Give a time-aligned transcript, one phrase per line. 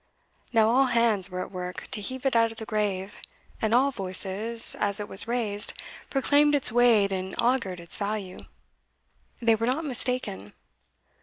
[0.51, 3.17] Now all hands were at work to heave it out of the grave,
[3.61, 5.73] and all voices, as it was raised,
[6.09, 8.39] proclaimed its weight and augured its value.
[9.43, 10.53] They were not mistaken.